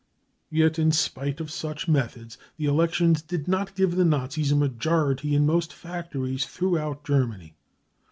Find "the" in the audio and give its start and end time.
2.57-2.65, 3.97-4.03